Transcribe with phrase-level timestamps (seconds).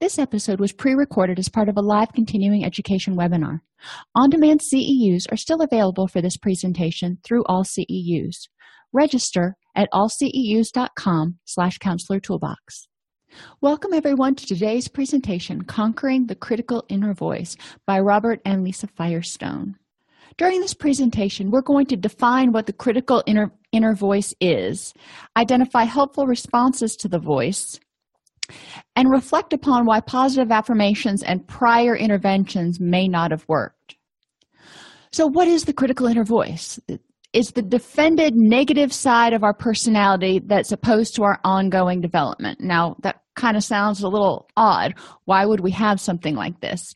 [0.00, 3.60] This episode was pre-recorded as part of a live continuing education webinar.
[4.14, 8.48] On-demand CEUs are still available for this presentation through all CEUs.
[8.94, 12.88] Register at allceus.com slash counselor toolbox.
[13.60, 19.76] Welcome everyone to today's presentation, Conquering the Critical Inner Voice by Robert and Lisa Firestone.
[20.38, 24.94] During this presentation, we're going to define what the critical inner, inner voice is,
[25.36, 27.78] identify helpful responses to the voice,
[28.96, 33.96] and reflect upon why positive affirmations and prior interventions may not have worked.
[35.12, 36.78] So, what is the critical inner voice?
[37.32, 42.60] It's the defended negative side of our personality that's opposed to our ongoing development.
[42.60, 44.94] Now, that kind of sounds a little odd.
[45.24, 46.92] Why would we have something like this?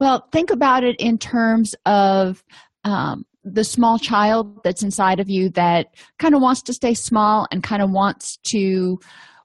[0.00, 2.44] Well, think about it in terms of
[2.84, 7.46] um, the small child that's inside of you that kind of wants to stay small
[7.52, 8.98] and kind of wants to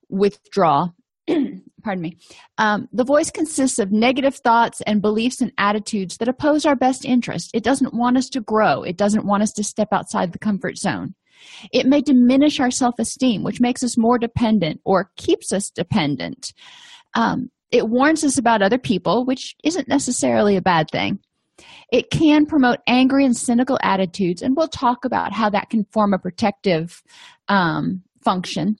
[0.09, 0.87] withdraw
[1.83, 2.17] pardon me.
[2.57, 7.05] Um, the voice consists of negative thoughts and beliefs and attitudes that oppose our best
[7.05, 7.51] interest.
[7.53, 8.83] It doesn't want us to grow.
[8.83, 11.15] It doesn't want us to step outside the comfort zone.
[11.71, 16.53] It may diminish our self-esteem which makes us more dependent or keeps us dependent.
[17.15, 21.19] Um, it warns us about other people which isn't necessarily a bad thing.
[21.91, 26.13] It can promote angry and cynical attitudes and we'll talk about how that can form
[26.13, 27.01] a protective
[27.47, 28.77] um, function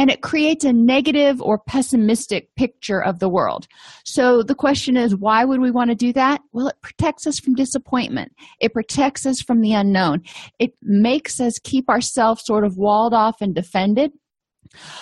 [0.00, 3.66] and it creates a negative or pessimistic picture of the world.
[4.06, 6.40] So the question is, why would we want to do that?
[6.54, 10.22] Well, it protects us from disappointment, it protects us from the unknown,
[10.58, 14.12] it makes us keep ourselves sort of walled off and defended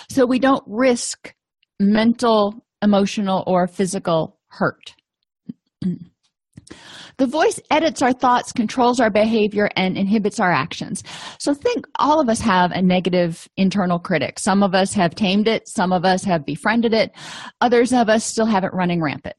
[0.09, 1.33] so we don't risk
[1.79, 4.95] mental, emotional, or physical hurt.
[7.17, 11.03] The voice edits our thoughts, controls our behavior, and inhibits our actions.
[11.37, 14.39] So, think all of us have a negative internal critic.
[14.39, 17.11] Some of us have tamed it, some of us have befriended it,
[17.59, 19.35] others of us still have it running rampant.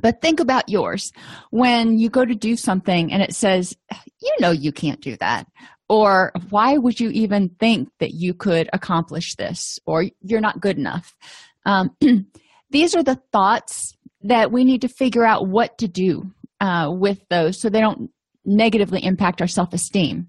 [0.00, 1.12] But think about yours.
[1.50, 3.76] When you go to do something and it says,
[4.20, 5.46] you know, you can't do that,
[5.88, 10.78] or why would you even think that you could accomplish this, or you're not good
[10.78, 11.14] enough.
[11.64, 11.96] Um,
[12.70, 17.20] these are the thoughts that we need to figure out what to do uh, with
[17.28, 18.10] those so they don't
[18.44, 20.28] negatively impact our self esteem.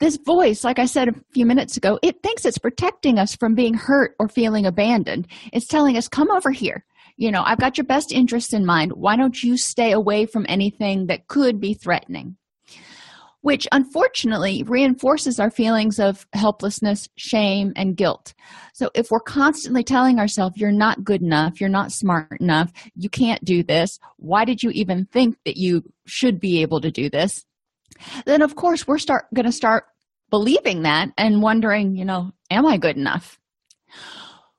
[0.00, 3.54] This voice, like I said a few minutes ago, it thinks it's protecting us from
[3.54, 5.26] being hurt or feeling abandoned.
[5.52, 6.84] It's telling us, come over here.
[7.16, 8.92] You know, I've got your best interest in mind.
[8.92, 12.36] Why don't you stay away from anything that could be threatening?
[13.48, 18.34] Which unfortunately reinforces our feelings of helplessness, shame, and guilt.
[18.74, 23.08] So, if we're constantly telling ourselves, you're not good enough, you're not smart enough, you
[23.08, 27.08] can't do this, why did you even think that you should be able to do
[27.08, 27.46] this?
[28.26, 29.84] Then, of course, we're start going to start
[30.28, 33.40] believing that and wondering, you know, am I good enough?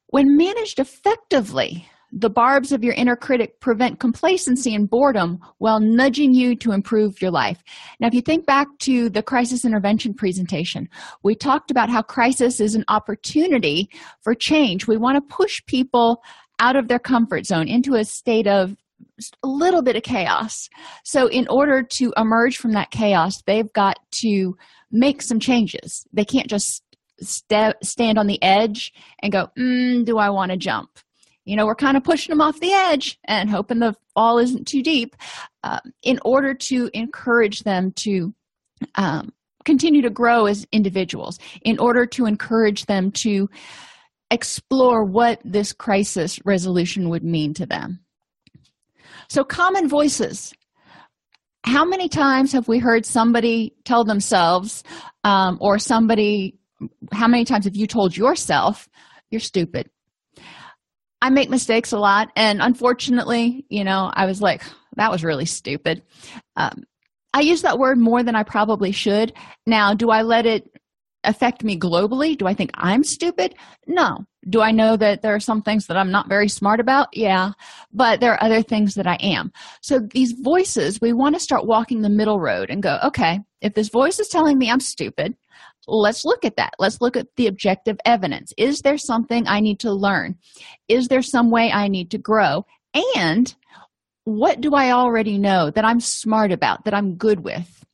[0.08, 6.34] When managed effectively, the barbs of your inner critic prevent complacency and boredom while nudging
[6.34, 7.64] you to improve your life.
[8.00, 10.90] Now, if you think back to the crisis intervention presentation,
[11.24, 13.90] we talked about how crisis is an opportunity
[14.22, 14.88] for change.
[14.88, 16.22] We want to push people
[16.60, 18.76] out of their comfort zone into a state of
[19.44, 20.70] a little bit of chaos.
[21.04, 24.58] So, in order to emerge from that chaos, they've got to
[24.92, 26.06] make some changes.
[26.12, 26.84] They can't just
[27.22, 30.90] st- stand on the edge and go, mm, Do I want to jump?
[31.50, 34.68] You know we're kind of pushing them off the edge and hoping the fall isn't
[34.68, 35.16] too deep
[35.64, 38.34] uh, in order to encourage them to
[38.96, 39.34] um,
[39.66, 43.50] continue to grow as individuals in order to encourage them to
[44.32, 48.00] explore what this crisis resolution would mean to them.
[49.28, 50.54] So common voices.
[51.66, 54.84] How many times have we heard somebody tell themselves
[55.24, 56.58] um, or somebody
[57.12, 58.88] how many times have you told yourself
[59.30, 59.90] you're stupid
[61.22, 62.32] I make mistakes a lot.
[62.36, 64.64] And unfortunately, you know, I was like,
[64.96, 66.04] that was really stupid.
[66.56, 66.84] Um,
[67.34, 69.34] I use that word more than I probably should.
[69.66, 70.70] Now, do I let it
[71.24, 72.38] affect me globally?
[72.38, 73.56] Do I think I'm stupid?
[73.88, 74.26] No.
[74.50, 77.10] Do I know that there are some things that I'm not very smart about?
[77.14, 77.52] Yeah.
[77.92, 79.52] But there are other things that I am.
[79.82, 83.74] So these voices, we want to start walking the middle road and go, okay, if
[83.74, 85.36] this voice is telling me I'm stupid,
[85.90, 86.74] let's look at that.
[86.80, 88.54] Let's look at the objective evidence.
[88.58, 90.38] Is there something I need to learn?
[90.88, 92.66] Is there some way I need to grow?
[93.16, 93.54] And
[94.24, 97.86] what do I already know that I'm smart about, that I'm good with?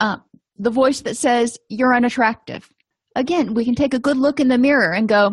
[0.00, 0.18] Uh,
[0.58, 2.68] the voice that says, You're unattractive.
[3.14, 5.32] Again, we can take a good look in the mirror and go,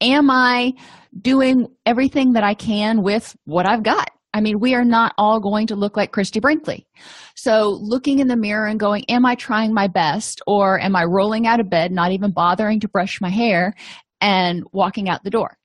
[0.00, 0.74] Am I
[1.18, 4.10] doing everything that I can with what I've got?
[4.34, 6.86] I mean, we are not all going to look like Christie Brinkley.
[7.34, 10.40] So, looking in the mirror and going, Am I trying my best?
[10.46, 13.74] Or am I rolling out of bed, not even bothering to brush my hair
[14.20, 15.58] and walking out the door?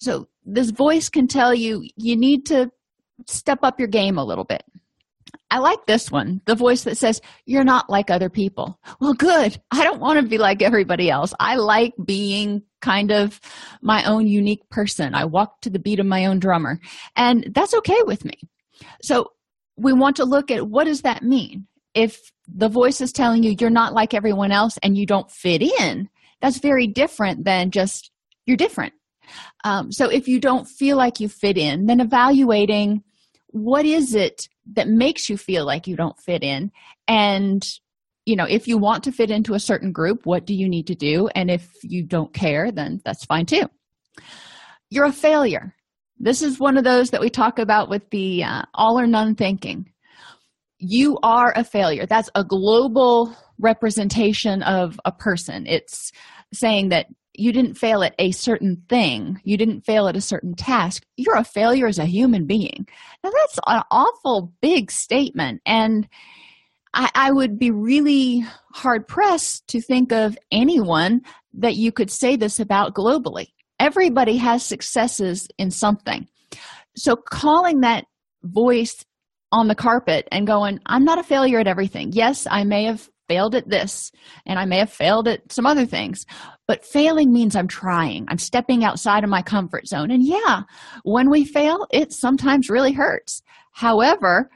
[0.00, 2.70] So, this voice can tell you, you need to
[3.26, 4.64] step up your game a little bit.
[5.50, 8.78] I like this one, the voice that says, You're not like other people.
[9.00, 9.60] Well, good.
[9.70, 11.34] I don't want to be like everybody else.
[11.38, 13.40] I like being kind of
[13.82, 15.14] my own unique person.
[15.14, 16.80] I walk to the beat of my own drummer,
[17.16, 18.34] and that's okay with me.
[19.02, 19.32] So,
[19.76, 21.66] we want to look at what does that mean?
[21.94, 25.62] If the voice is telling you you're not like everyone else and you don't fit
[25.62, 26.08] in,
[26.40, 28.10] that's very different than just
[28.46, 28.92] you're different.
[29.64, 33.02] Um, so, if you don't feel like you fit in, then evaluating
[33.52, 36.70] what is it that makes you feel like you don't fit in
[37.08, 37.80] and
[38.30, 40.86] you know if you want to fit into a certain group what do you need
[40.86, 41.28] to do?
[41.34, 43.64] And if you don't care then that's fine too.
[44.88, 45.74] You're a failure.
[46.18, 49.34] This is one of those that we talk about with the uh, all or none
[49.34, 49.90] thinking.
[50.78, 52.06] You are a failure.
[52.06, 55.66] That's a global representation of a person.
[55.66, 56.12] It's
[56.52, 59.40] saying that you didn't fail at a certain thing.
[59.44, 61.04] You didn't fail at a certain task.
[61.16, 62.86] You're a failure as a human being.
[63.24, 65.62] Now that's an awful big statement.
[65.64, 66.06] And
[66.92, 71.22] I, I, would be really hard pressed to think of anyone
[71.54, 73.48] that you could say this about globally
[73.78, 76.28] everybody has successes in something
[76.96, 78.04] so calling that
[78.42, 79.04] voice
[79.52, 83.08] on the carpet and going i'm not a failure at everything yes i may have
[83.30, 84.10] failed at this
[84.44, 86.26] and I may have failed at some other things.
[86.66, 90.10] But failing means I'm trying, I'm stepping outside of my comfort zone.
[90.10, 90.62] And yeah,
[91.04, 93.40] when we fail, it sometimes really hurts.
[93.70, 94.50] However,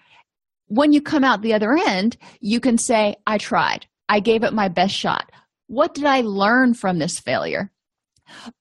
[0.75, 4.53] when you come out the other end, you can say, I tried, I gave it
[4.53, 5.31] my best shot.
[5.69, 7.71] What did I learn from this failure?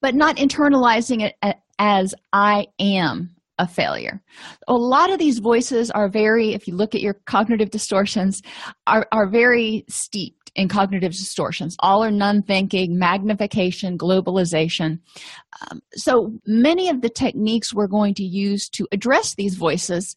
[0.01, 1.36] But not internalizing it
[1.80, 4.21] as I am a failure.
[4.68, 8.42] A lot of these voices are very, if you look at your cognitive distortions,
[8.88, 15.00] are, are very steeped in cognitive distortions, all or none thinking, magnification, globalization.
[15.62, 20.15] Um, so many of the techniques we're going to use to address these voices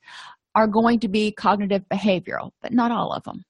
[0.56, 3.44] are going to be cognitive behavioral, but not all of them.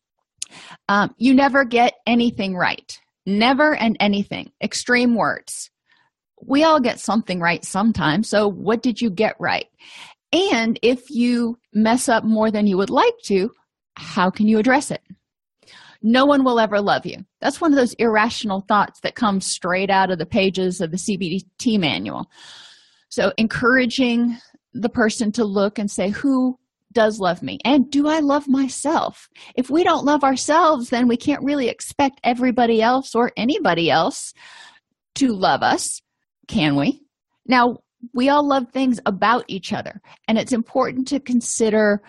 [0.89, 2.99] Um, you never get anything right.
[3.25, 4.53] Never and anything.
[4.63, 5.71] Extreme words
[6.43, 8.29] we all get something right sometimes.
[8.29, 9.67] So, what did you get right?
[10.33, 13.51] And if you mess up more than you would like to,
[13.95, 15.03] how can you address it?
[16.03, 17.25] No one will ever love you.
[17.41, 20.99] That's one of those irrational thoughts that comes straight out of the pages of the
[20.99, 22.27] CBT manual.
[23.09, 24.37] So, encouraging
[24.75, 26.59] the person to look and say, Who
[26.97, 27.59] does love me?
[27.63, 29.29] And do I love myself?
[29.55, 34.33] If we don't love ourselves, then we can't really expect everybody else or anybody else
[35.17, 36.01] to love us.
[36.49, 37.03] Can we?
[37.45, 37.81] Now,
[38.15, 42.01] we all love things about each other, and it's important to consider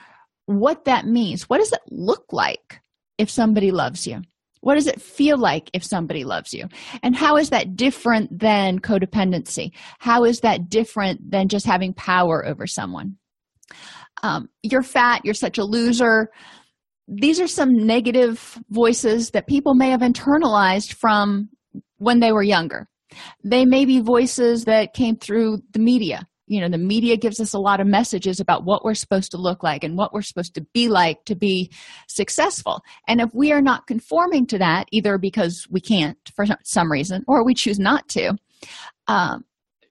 [0.45, 1.49] what that means.
[1.49, 2.79] What does it look like
[3.17, 4.21] if somebody loves you?
[4.61, 6.69] What does it feel like if somebody loves you?
[7.03, 9.71] And how is that different than codependency?
[9.99, 13.17] How is that different than just having power over someone?
[14.23, 16.29] Um, you're fat, you're such a loser.
[17.07, 21.49] These are some negative voices that people may have internalized from
[21.97, 22.87] when they were younger.
[23.43, 26.27] They may be voices that came through the media.
[26.47, 29.37] You know, the media gives us a lot of messages about what we're supposed to
[29.37, 31.71] look like and what we're supposed to be like to be
[32.07, 32.81] successful.
[33.07, 37.23] And if we are not conforming to that, either because we can't for some reason
[37.27, 38.37] or we choose not to,
[39.07, 39.43] um,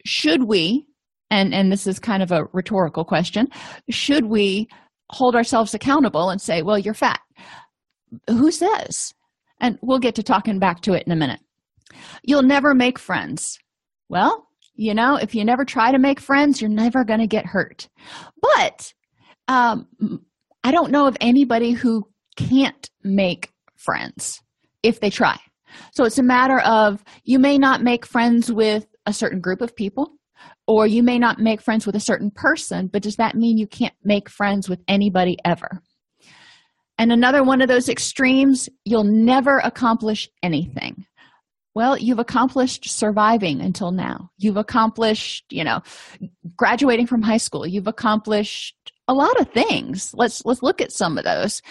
[0.04, 0.87] should we,
[1.30, 3.49] and, and this is kind of a rhetorical question,
[3.90, 4.68] should we
[5.11, 7.21] hold ourselves accountable and say, well, you're fat?
[8.28, 9.12] Who says?
[9.61, 11.40] And we'll get to talking back to it in a minute.
[12.23, 13.59] You'll never make friends.
[14.09, 17.47] Well, you know, if you never try to make friends, you're never going to get
[17.47, 17.88] hurt.
[18.40, 18.92] But
[19.49, 19.87] um,
[20.62, 22.06] I don't know of anybody who
[22.37, 24.42] can't make friends
[24.83, 25.38] if they try.
[25.92, 29.75] So it's a matter of you may not make friends with a certain group of
[29.75, 30.12] people,
[30.66, 33.66] or you may not make friends with a certain person but does that mean you
[33.66, 35.82] can't make friends with anybody ever?
[36.99, 41.06] And another one of those extremes you'll never accomplish anything.
[41.75, 44.30] Well you've accomplished surviving until now.
[44.38, 45.80] You've accomplished you know
[46.56, 47.66] graduating from high school.
[47.66, 50.12] You've accomplished a lot of things.
[50.14, 51.62] Let's let's look at some of those.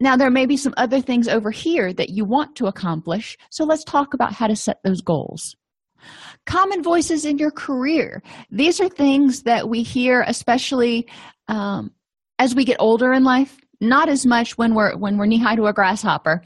[0.00, 3.64] Now there may be some other things over here that you want to accomplish so
[3.64, 5.54] let's talk about how to set those goals
[6.46, 8.22] common voices in your career.
[8.50, 11.08] These are things that we hear especially
[11.48, 11.92] um,
[12.38, 13.58] as we get older in life.
[13.80, 16.42] Not as much when we're when we're knee high to a grasshopper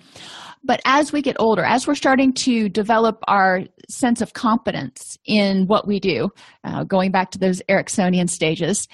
[0.66, 5.66] but as we get older as we're starting to develop our sense of competence in
[5.66, 6.28] what we do
[6.64, 8.88] uh, going back to those Eriksonian stages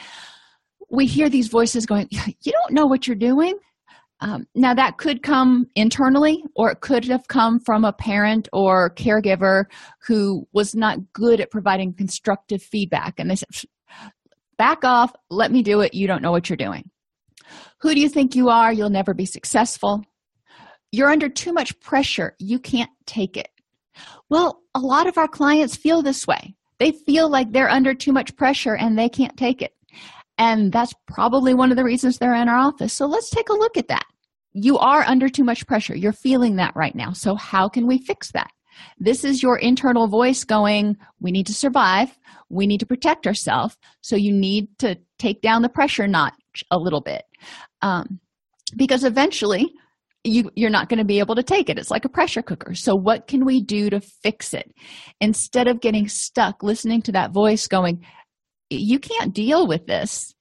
[0.91, 3.59] we hear these voices going you don't know what you're doing
[4.23, 8.95] um, now that could come internally or it could have come from a parent or
[8.95, 9.65] caregiver
[10.07, 13.19] who was not good at providing constructive feedback.
[13.19, 13.49] And they said
[14.57, 15.13] back off.
[15.29, 15.93] Let me do it.
[15.93, 16.89] You don't know what you're doing.
[17.81, 18.73] Who do you think you are?
[18.73, 20.05] You'll never be successful.
[20.93, 22.37] You're under too much pressure.
[22.39, 23.49] You can't take it.
[24.31, 26.55] Well a lot of our clients feel this way.
[26.79, 29.73] They feel like they're under too much pressure and they can't take it.
[30.39, 32.93] And that's probably one of the reasons they're in our office.
[32.93, 34.05] So let's take a look at that
[34.53, 35.97] you are under too much pressure.
[35.97, 37.13] You're feeling that right now.
[37.13, 38.51] So how can we fix that?
[38.99, 42.19] This is your internal voice going we need to survive.
[42.49, 43.77] We need to protect ourselves.
[44.01, 47.25] So you need to take down the pressure notch a little bit.
[47.81, 48.21] Um,
[48.77, 49.73] because eventually
[50.25, 51.79] you you're not going to be able to take it.
[51.79, 52.75] It's like a pressure cooker.
[52.75, 54.73] So what can we do to fix it?
[55.21, 58.05] Instead of getting stuck listening to that voice going
[58.71, 60.35] you can't deal with this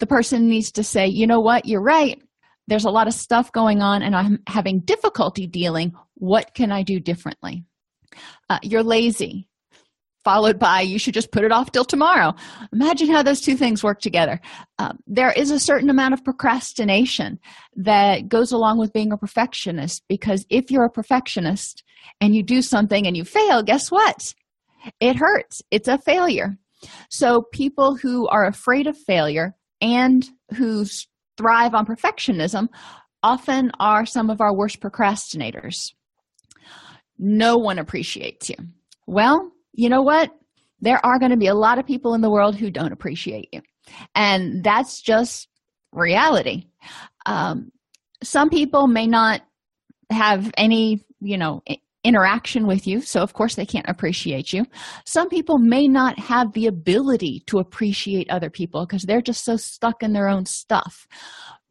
[0.00, 1.66] the person needs to say you know what?
[1.66, 2.20] You're right
[2.66, 5.92] there's a lot of stuff going on and i'm having difficulty dealing.
[6.14, 7.64] What can i do differently?
[8.48, 9.48] Uh, you're lazy.
[10.24, 12.34] Followed by you should just put it off till tomorrow.
[12.72, 14.40] Imagine how those two things work together.
[14.78, 17.38] Um, there is a certain amount of procrastination
[17.76, 21.84] that goes along with being a perfectionist because if you're a perfectionist
[22.22, 24.34] and you do something and you fail guess what?
[24.98, 25.62] It hurts.
[25.70, 26.56] It's a failure.
[27.10, 30.86] So people who are afraid of failure and who
[31.36, 32.68] thrive on perfectionism
[33.22, 35.92] often are some of our worst procrastinators
[37.18, 38.56] no one appreciates you
[39.06, 40.30] well you know what?
[40.80, 43.48] There are going to be a lot of people in the world who don't appreciate
[43.52, 43.60] you.
[44.14, 45.48] And that's just
[45.92, 46.66] reality.
[47.26, 47.70] Um,
[48.22, 49.42] some people may not
[50.10, 51.62] have any, you know,
[52.04, 54.64] interaction with you, so of course they can't appreciate you.
[55.06, 59.56] Some people may not have the ability to appreciate other people because they're just so
[59.56, 61.06] stuck in their own stuff.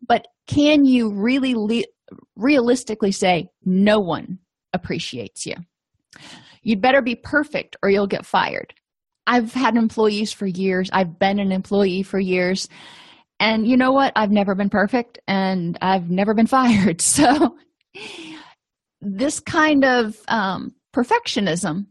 [0.07, 4.39] But can you really le- realistically say no one
[4.73, 5.55] appreciates you?
[6.63, 8.73] You'd better be perfect or you'll get fired.
[9.27, 10.89] I've had employees for years.
[10.91, 12.67] I've been an employee for years.
[13.39, 14.13] And you know what?
[14.15, 17.01] I've never been perfect and I've never been fired.
[17.01, 17.55] So,
[19.03, 21.87] this kind of um, perfectionism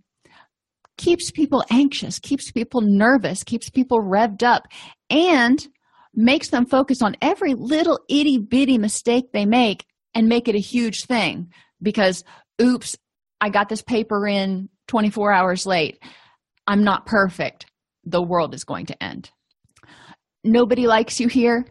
[0.96, 4.66] keeps people anxious, keeps people nervous, keeps people revved up,
[5.10, 5.66] and
[6.14, 10.60] makes them focus on every little itty bitty mistake they make and make it a
[10.60, 11.50] huge thing
[11.80, 12.24] because,
[12.60, 12.96] oops,
[13.40, 15.98] I got this paper in 24 hours late.
[16.66, 17.66] I'm not perfect.
[18.04, 19.30] The world is going to end.
[20.44, 21.66] Nobody likes you here.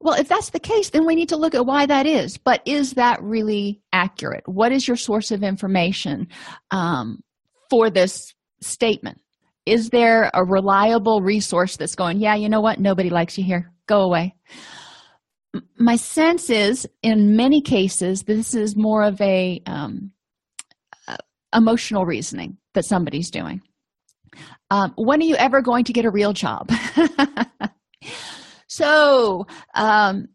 [0.00, 2.38] Well, if that's the case, then we need to look at why that is.
[2.38, 4.44] But is that really accurate?
[4.46, 6.28] What is your source of information
[6.70, 7.22] um,
[7.68, 9.20] for this statement?
[9.66, 12.80] Is there a reliable resource that's going, yeah, you know what?
[12.80, 13.70] Nobody likes you here.
[13.86, 14.34] Go away.
[15.78, 20.12] My sense is, in many cases, this is more of a um,
[21.54, 23.60] emotional reasoning that somebody's doing.
[24.70, 26.70] Um, when are you ever going to get a real job?
[28.80, 30.28] so, um,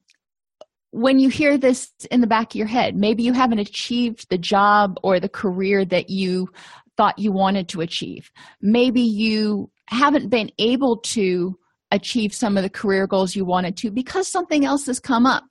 [0.91, 4.37] when you hear this in the back of your head, maybe you haven't achieved the
[4.37, 6.47] job or the career that you
[6.95, 8.31] thought you wanted to achieve.
[8.61, 11.57] Maybe you haven't been able to
[11.91, 15.43] achieve some of the career goals you wanted to because something else has come up.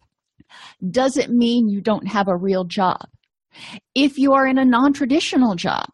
[0.91, 3.07] Does it mean you don't have a real job?
[3.95, 5.89] If you are in a non traditional job,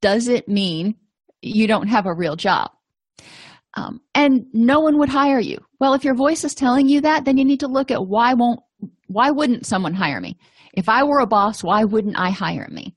[0.00, 0.96] does it mean
[1.40, 2.70] you don't have a real job?
[3.74, 5.58] Um, and no one would hire you.
[5.78, 8.34] Well, if your voice is telling you that, then you need to look at why
[8.34, 8.60] won't
[9.08, 10.36] why wouldn't someone hire me?
[10.74, 12.94] If I were a boss, why wouldn't I hire me?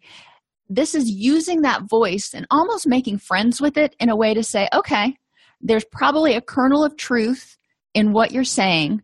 [0.69, 4.43] This is using that voice and almost making friends with it in a way to
[4.43, 5.15] say, okay,
[5.61, 7.57] there's probably a kernel of truth
[7.93, 9.01] in what you're saying,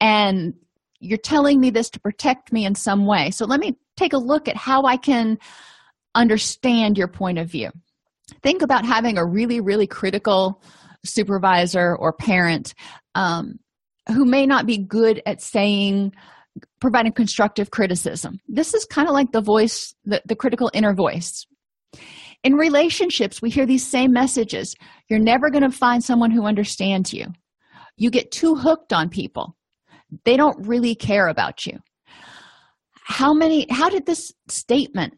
[0.00, 0.54] and
[1.00, 3.30] you're telling me this to protect me in some way.
[3.30, 5.38] So let me take a look at how I can
[6.14, 7.70] understand your point of view.
[8.42, 10.62] Think about having a really, really critical
[11.04, 12.74] supervisor or parent
[13.14, 13.58] um,
[14.08, 16.12] who may not be good at saying
[16.80, 18.40] providing constructive criticism.
[18.48, 21.46] This is kind of like the voice the, the critical inner voice.
[22.44, 24.74] In relationships we hear these same messages.
[25.08, 27.26] You're never going to find someone who understands you.
[27.96, 29.56] You get too hooked on people.
[30.24, 31.78] They don't really care about you.
[33.04, 35.14] How many how did this statement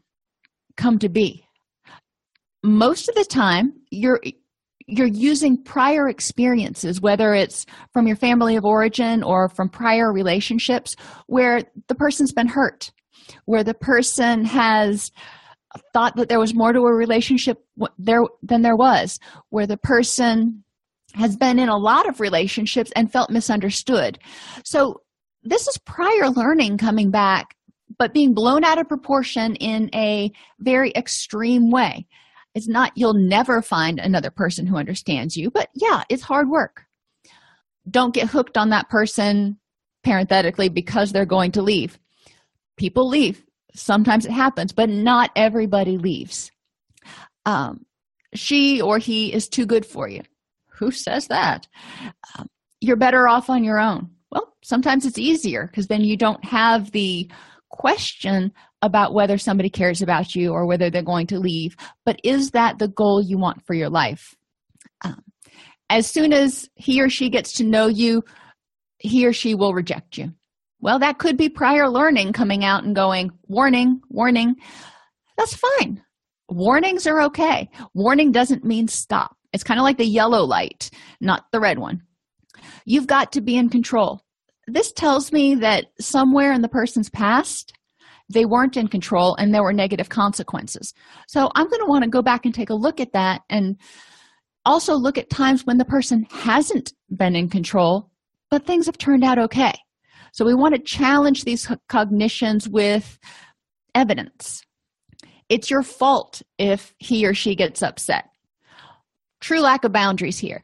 [0.76, 1.44] come to be?
[2.62, 4.20] Most of the time you're
[4.90, 10.96] you're using prior experiences whether it's from your family of origin or from prior relationships
[11.26, 12.92] where the person's been hurt
[13.44, 15.12] where the person has
[15.92, 17.64] thought that there was more to a relationship
[17.98, 19.18] there than there was
[19.50, 20.64] where the person
[21.14, 24.18] has been in a lot of relationships and felt misunderstood.
[24.64, 25.00] So
[25.42, 27.56] this is prior learning coming back
[27.98, 30.30] but being blown out of proportion in a
[30.60, 32.06] very extreme way
[32.54, 36.84] it's not you'll never find another person who understands you, but yeah, it's hard work.
[37.88, 39.58] Don't get hooked on that person
[40.02, 41.98] parenthetically because they're going to leave.
[42.76, 43.44] People leave.
[43.74, 46.50] Sometimes it happens, but not everybody leaves.
[47.46, 47.86] Um,
[48.34, 50.22] she or he is too good for you.
[50.72, 51.68] Who says that?
[52.36, 52.48] Um,
[52.80, 54.10] you're better off on your own.
[54.30, 57.30] Well, sometimes it's easier because then you don't have the
[57.68, 58.52] question
[58.82, 62.78] about whether somebody cares about you or whether they're going to leave but is that
[62.78, 64.34] the goal you want for your life?
[65.02, 65.22] Um,
[65.88, 68.22] as soon as he or she gets to know you
[68.98, 70.32] he or she will reject you.
[70.80, 74.56] Well that could be prior learning coming out and going warning warning.
[75.36, 76.02] That's fine.
[76.48, 77.70] Warnings are okay.
[77.94, 79.36] Warning doesn't mean stop.
[79.52, 82.02] It's kind of like the yellow light not the red one.
[82.84, 84.22] You've got to be in control.
[84.66, 87.72] This tells me that somewhere in the person's past
[88.32, 90.94] they weren't in control and there were negative consequences.
[91.28, 93.76] So I'm going to want to go back and take a look at that and
[94.64, 98.10] also look at times when the person hasn't been in control,
[98.50, 99.72] but things have turned out okay.
[100.32, 103.18] So we want to challenge these cognitions with
[103.94, 104.62] evidence.
[105.48, 108.26] It's your fault if he or she gets upset.
[109.40, 110.62] True lack of boundaries here.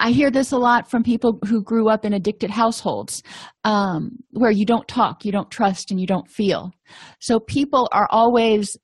[0.00, 3.22] I hear this a lot from people who grew up in addicted households
[3.62, 6.72] um, where you don't talk, you don't trust, and you don't feel.
[7.20, 8.76] So people are always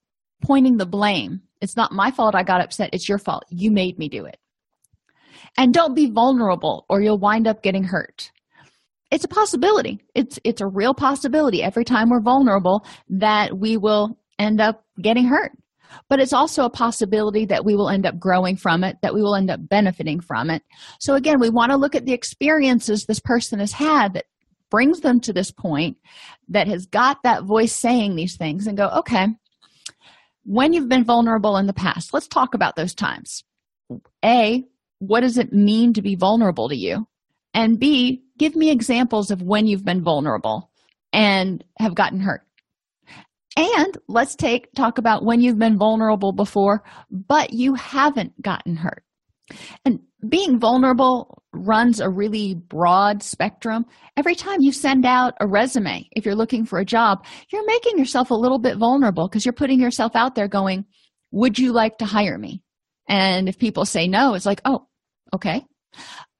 [0.42, 1.42] pointing the blame.
[1.61, 3.44] It's not my fault I got upset, it's your fault.
[3.51, 4.38] You made me do it.
[5.59, 8.31] And don't be vulnerable or you'll wind up getting hurt.
[9.11, 10.01] It's a possibility.
[10.14, 15.25] It's it's a real possibility every time we're vulnerable that we will end up getting
[15.25, 15.53] hurt
[16.09, 19.22] but it's also a possibility that we will end up growing from it, that we
[19.22, 20.62] will end up benefiting from it.
[20.98, 24.26] So, again, we want to look at the experiences this person has had that
[24.70, 25.96] brings them to this point,
[26.48, 29.29] that has got that voice saying these things, and go, okay,
[30.44, 33.44] when you've been vulnerable in the past, let's talk about those times.
[34.24, 34.64] A,
[34.98, 37.07] what does it mean to be vulnerable to you?
[37.53, 40.70] And B, give me examples of when you've been vulnerable
[41.12, 42.42] and have gotten hurt
[43.56, 49.02] and let's take talk about when you've been vulnerable before but you haven't gotten hurt.
[49.84, 53.84] And being vulnerable runs a really broad spectrum.
[54.16, 57.98] Every time you send out a resume if you're looking for a job you're making
[57.98, 60.84] yourself a little bit vulnerable because you're putting yourself out there going
[61.32, 62.62] would you like to hire me?
[63.08, 64.86] And if people say no it's like oh
[65.34, 65.64] okay.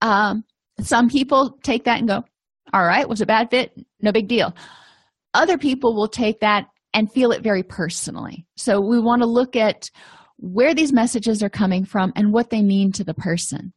[0.03, 0.44] Um,
[0.81, 2.25] some people take that and go
[2.73, 3.73] all right was a bad fit?
[4.01, 4.55] No big deal.
[5.35, 8.46] Other people will take that and feel it very personally.
[8.57, 9.90] So we want to look at
[10.37, 13.72] where these messages are coming from and what they mean to the person.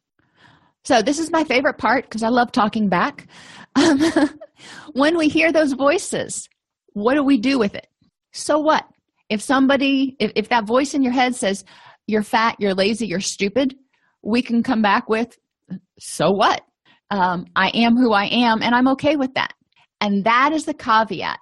[0.86, 3.28] So this is my favorite part because I love talking back.
[3.76, 4.02] Um,
[4.93, 6.49] when we hear those voices,
[6.93, 7.88] what do we do with it?
[8.34, 8.86] So what?
[9.30, 11.63] If somebody, if, if that voice in your head says,
[12.08, 13.76] you're fat, you're lazy, you're stupid,
[14.21, 15.38] we can come back with,
[15.99, 16.62] so what?
[17.10, 19.54] Um, I am who I am, and I'm okay with that.
[20.02, 21.39] And that is the caveat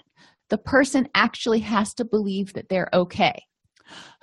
[0.52, 3.42] the person actually has to believe that they're okay.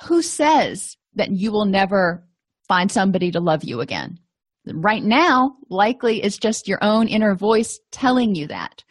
[0.05, 2.23] Who says that you will never
[2.69, 4.19] find somebody to love you again?
[4.67, 8.85] Right now, likely it's just your own inner voice telling you that.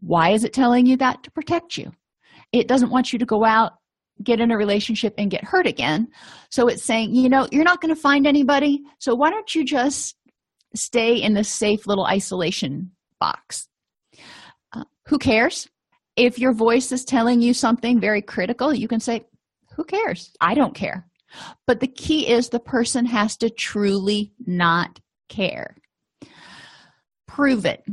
[0.00, 1.24] Why is it telling you that?
[1.24, 1.90] To protect you.
[2.52, 3.72] It doesn't want you to go out,
[4.22, 6.06] get in a relationship, and get hurt again.
[6.50, 8.80] So it's saying, you know, you're not going to find anybody.
[9.00, 10.14] So why don't you just
[10.76, 13.66] stay in this safe little isolation box?
[14.72, 15.68] Uh, who cares?
[16.16, 19.24] If your voice is telling you something very critical, you can say,
[19.76, 20.32] Who cares?
[20.40, 21.06] I don't care.
[21.66, 25.76] But the key is the person has to truly not care.
[27.26, 27.84] Prove it.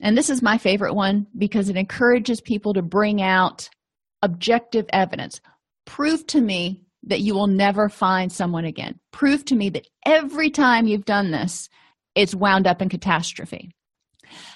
[0.00, 3.68] And this is my favorite one because it encourages people to bring out
[4.22, 5.40] objective evidence.
[5.84, 8.98] Prove to me that you will never find someone again.
[9.12, 11.68] Prove to me that every time you've done this,
[12.14, 13.70] it's wound up in catastrophe.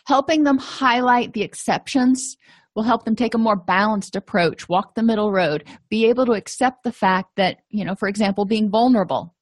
[0.07, 2.37] Helping them highlight the exceptions
[2.75, 6.33] will help them take a more balanced approach, walk the middle road, be able to
[6.33, 9.35] accept the fact that, you know, for example, being vulnerable.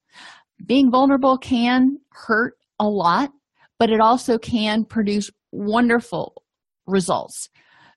[0.65, 3.33] Being vulnerable can hurt a lot,
[3.79, 6.43] but it also can produce wonderful
[6.87, 7.49] results.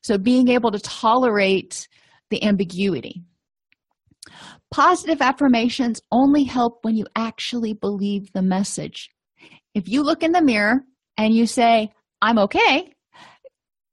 [0.02, 1.88] So, being able to tolerate
[2.30, 3.24] the ambiguity.
[4.71, 9.10] Positive affirmations only help when you actually believe the message.
[9.74, 10.82] If you look in the mirror
[11.17, 12.95] and you say, I'm okay,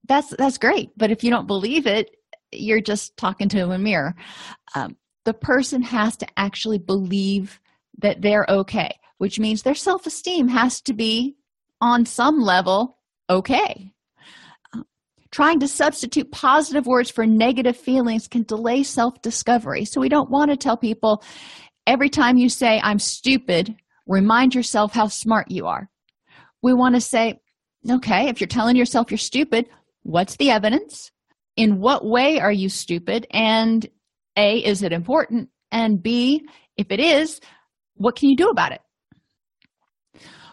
[0.09, 0.91] that's that's great.
[0.97, 2.17] But if you don't believe it,
[2.53, 4.15] you're just talking to a mirror.
[4.75, 7.61] Um, the person has to actually believe
[7.99, 11.37] that they're okay, which means their self esteem has to be
[11.81, 12.99] on some level
[13.31, 13.93] okay.
[14.75, 14.83] Uh,
[15.31, 19.85] trying to substitute positive words for negative feelings can delay self discovery.
[19.85, 21.23] So, we don't want to tell people
[21.87, 23.75] every time you say, I'm stupid,
[24.07, 25.89] remind yourself how smart you are.
[26.63, 27.41] We want to say,
[27.89, 29.69] okay, if you're telling yourself you're stupid,
[30.03, 31.11] what's the evidence?
[31.57, 33.27] In what way are you stupid?
[33.31, 33.87] And
[34.37, 35.49] A, is it important?
[35.71, 37.41] And B, if it is,
[37.95, 38.81] what can you do about it?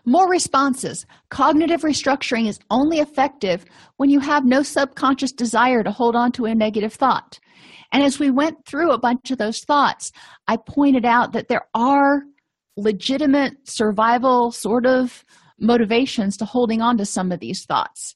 [0.05, 1.05] More responses.
[1.29, 3.65] Cognitive restructuring is only effective
[3.97, 7.39] when you have no subconscious desire to hold on to a negative thought.
[7.91, 10.11] And as we went through a bunch of those thoughts,
[10.47, 12.23] I pointed out that there are
[12.77, 15.25] legitimate survival sort of
[15.59, 18.15] motivations to holding on to some of these thoughts.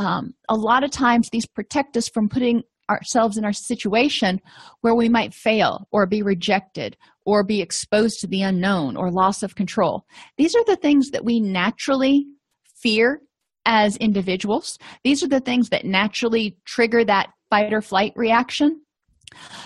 [0.00, 4.40] Um, a lot of times, these protect us from putting ourselves in our situation
[4.80, 9.42] where we might fail or be rejected or be exposed to the unknown or loss
[9.42, 10.06] of control.
[10.38, 12.26] These are the things that we naturally
[12.82, 13.20] fear
[13.66, 14.78] as individuals.
[15.04, 18.80] These are the things that naturally trigger that fight or flight reaction.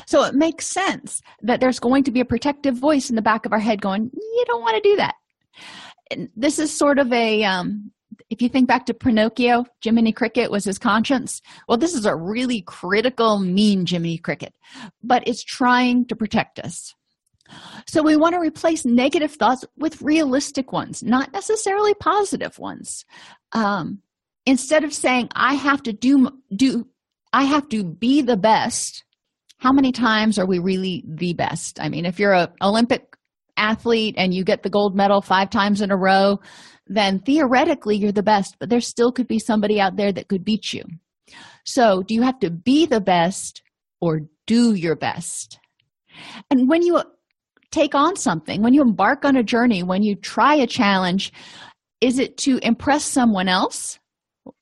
[0.06, 3.46] So it makes sense that there's going to be a protective voice in the back
[3.46, 5.14] of our head going, You don't want to do that.
[6.10, 7.92] And this is sort of a, um,
[8.30, 11.40] if you think back to Pinocchio, Jiminy Cricket was his conscience.
[11.68, 14.54] Well, this is a really critical, mean Jiminy Cricket,
[15.02, 16.94] but it's trying to protect us.
[17.86, 23.04] So we want to replace negative thoughts with realistic ones, not necessarily positive ones.
[23.52, 24.00] Um,
[24.46, 26.86] instead of saying, I have to do, do,
[27.32, 29.04] I have to be the best,
[29.58, 31.80] how many times are we really the best?
[31.80, 33.16] I mean, if you're an Olympic
[33.56, 36.40] athlete and you get the gold medal five times in a row,
[36.86, 40.44] then theoretically you're the best, but there still could be somebody out there that could
[40.44, 40.84] beat you.
[41.64, 43.62] So, do you have to be the best
[44.00, 45.58] or do your best?
[46.50, 47.02] And when you
[47.70, 51.32] take on something, when you embark on a journey, when you try a challenge,
[52.00, 53.98] is it to impress someone else?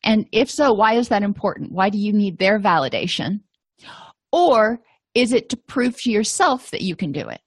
[0.04, 1.72] And if so, why is that important?
[1.72, 3.40] Why do you need their validation?
[4.30, 4.80] Or
[5.14, 7.40] is it to prove to yourself that you can do it?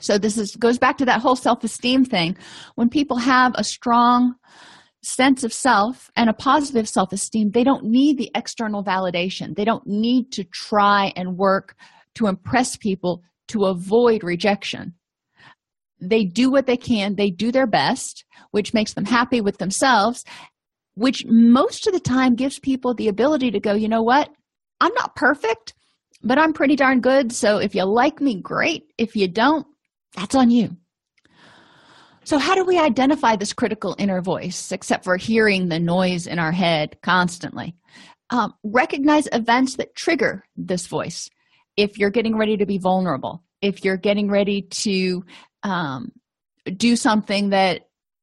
[0.00, 2.36] So this is goes back to that whole self-esteem thing.
[2.74, 4.34] When people have a strong
[5.02, 9.54] sense of self and a positive self-esteem, they don't need the external validation.
[9.54, 11.76] They don't need to try and work
[12.14, 14.94] to impress people to avoid rejection
[16.00, 20.24] they do what they can, they do their best, which makes them happy with themselves,
[20.94, 24.30] which most of the time gives people the ability to go, you know what?
[24.80, 25.74] I'm not perfect,
[26.22, 27.32] but I'm pretty darn good.
[27.32, 28.84] So if you like me, great.
[28.98, 29.66] If you don't,
[30.16, 30.76] that's on you.
[32.24, 36.40] So, how do we identify this critical inner voice except for hearing the noise in
[36.40, 37.76] our head constantly?
[38.30, 41.30] Um, recognize events that trigger this voice.
[41.76, 45.24] If you're getting ready to be vulnerable, if you're getting ready to
[45.62, 46.10] um,
[46.76, 47.82] do something that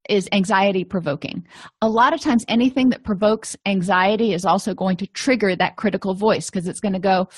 [0.10, 1.48] is anxiety provoking.
[1.82, 6.14] A lot of times, anything that provokes anxiety is also going to trigger that critical
[6.14, 7.30] voice because it's going to go,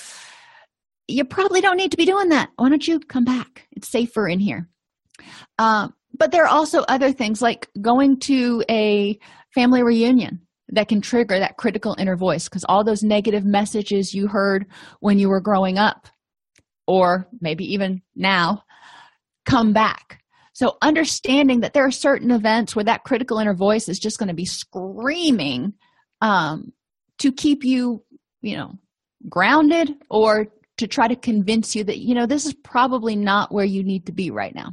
[1.07, 2.49] You probably don't need to be doing that.
[2.55, 3.67] Why don't you come back?
[3.71, 4.69] It's safer in here.
[5.59, 9.19] Um, but there are also other things like going to a
[9.53, 14.27] family reunion that can trigger that critical inner voice because all those negative messages you
[14.27, 14.65] heard
[14.99, 16.07] when you were growing up,
[16.87, 18.63] or maybe even now,
[19.45, 20.21] come back.
[20.53, 24.29] So, understanding that there are certain events where that critical inner voice is just going
[24.29, 25.73] to be screaming
[26.21, 26.71] um,
[27.19, 28.03] to keep you,
[28.41, 28.79] you know,
[29.27, 33.65] grounded or to try to convince you that, you know, this is probably not where
[33.65, 34.71] you need to be right now.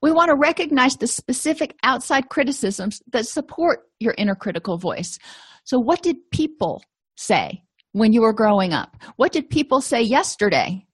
[0.00, 5.18] We want to recognize the specific outside criticisms that support your inner critical voice.
[5.64, 6.82] So, what did people
[7.16, 8.96] say when you were growing up?
[9.16, 10.86] What did people say yesterday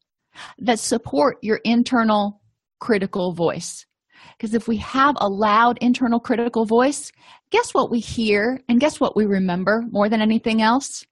[0.59, 2.40] that support your internal
[2.81, 3.87] critical voice.
[4.37, 7.11] Because if we have a loud internal critical voice,
[7.51, 11.05] guess what we hear and guess what we remember more than anything else?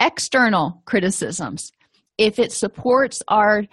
[0.00, 1.72] External criticisms.
[2.18, 3.64] If it supports our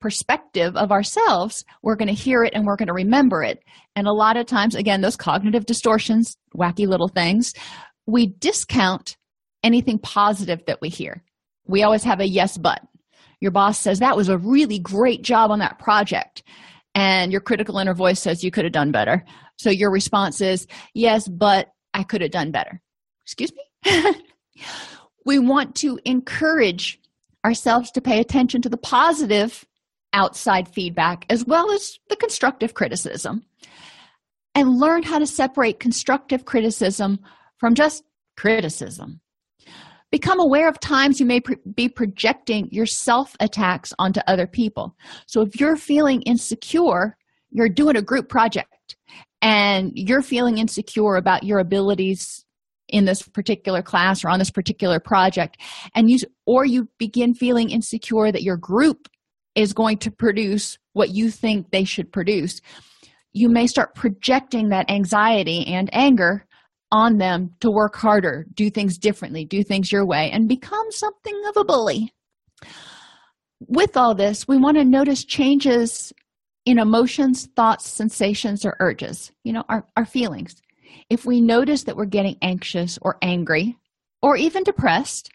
[0.00, 3.62] perspective of ourselves, we're going to hear it and we're going to remember it.
[3.94, 7.54] And a lot of times, again, those cognitive distortions, wacky little things,
[8.06, 9.16] we discount
[9.62, 11.22] anything positive that we hear.
[11.66, 12.82] We always have a yes, but.
[13.40, 16.42] Your boss says, That was a really great job on that project.
[16.94, 19.24] And your critical inner voice says, You could have done better.
[19.58, 22.80] So your response is, Yes, but I could have done better.
[23.24, 23.52] Excuse
[23.84, 24.14] me?
[25.24, 27.00] we want to encourage
[27.44, 29.64] ourselves to pay attention to the positive
[30.12, 33.44] outside feedback as well as the constructive criticism
[34.54, 37.18] and learn how to separate constructive criticism
[37.58, 38.04] from just
[38.36, 39.20] criticism.
[40.10, 41.40] Become aware of times you may
[41.74, 44.94] be projecting your self attacks onto other people.
[45.26, 47.16] So if you're feeling insecure,
[47.50, 48.96] you're doing a group project
[49.40, 52.44] and you're feeling insecure about your abilities
[52.92, 55.56] in this particular class or on this particular project
[55.94, 59.08] and you or you begin feeling insecure that your group
[59.54, 62.60] is going to produce what you think they should produce
[63.32, 66.46] you may start projecting that anxiety and anger
[66.92, 71.42] on them to work harder, do things differently, do things your way, and become something
[71.48, 72.12] of a bully.
[73.60, 76.12] With all this, we want to notice changes
[76.66, 80.61] in emotions, thoughts, sensations, or urges, you know, our, our feelings.
[81.10, 83.76] If we notice that we're getting anxious or angry
[84.20, 85.30] or even depressed,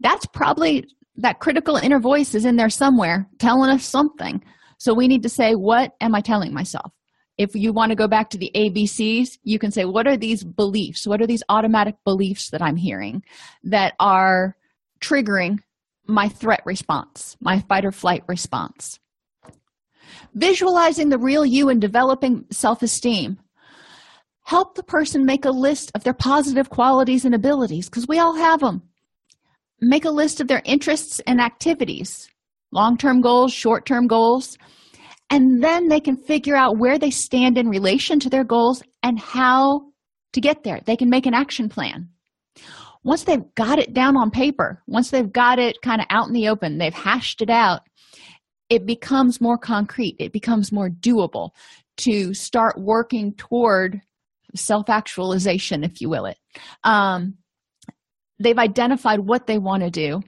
[0.00, 4.42] that's probably that critical inner voice is in there somewhere telling us something.
[4.78, 6.92] So we need to say, What am I telling myself?
[7.38, 10.44] if you want to go back to the ABCs, you can say, What are these
[10.44, 11.06] beliefs?
[11.06, 13.22] What are these automatic beliefs that I'm hearing
[13.64, 14.56] that are
[15.00, 15.58] triggering
[16.06, 18.98] my threat response, my fight or flight response?
[20.34, 23.38] Visualizing the real you and developing self esteem.
[24.42, 28.34] Help the person make a list of their positive qualities and abilities because we all
[28.34, 28.82] have them.
[29.80, 32.28] Make a list of their interests and activities,
[32.70, 34.58] long term goals, short term goals
[35.32, 39.18] and then they can figure out where they stand in relation to their goals and
[39.18, 39.80] how
[40.34, 40.82] to get there.
[40.84, 42.10] They can make an action plan.
[43.02, 46.34] Once they've got it down on paper, once they've got it kind of out in
[46.34, 47.80] the open, they've hashed it out,
[48.68, 51.52] it becomes more concrete, it becomes more doable
[51.96, 54.02] to start working toward
[54.54, 56.38] self actualization, if you will it.
[56.84, 57.38] Um,
[58.38, 60.22] they've identified what they want to do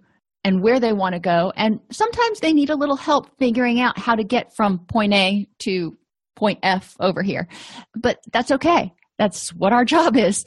[0.44, 1.52] and where they want to go.
[1.56, 5.48] And sometimes they need a little help figuring out how to get from point A
[5.60, 5.96] to
[6.36, 7.48] point F over here.
[7.94, 8.92] But that's okay.
[9.18, 10.44] That's what our job is.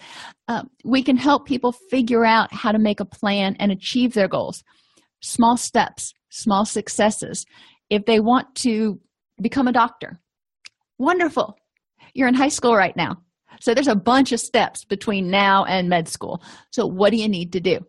[0.47, 4.27] Uh, we can help people figure out how to make a plan and achieve their
[4.27, 4.63] goals.
[5.21, 7.45] Small steps, small successes.
[7.89, 8.99] If they want to
[9.41, 10.19] become a doctor,
[10.99, 11.57] wonderful.
[12.13, 13.17] You're in high school right now.
[13.59, 16.41] So there's a bunch of steps between now and med school.
[16.71, 17.79] So, what do you need to do?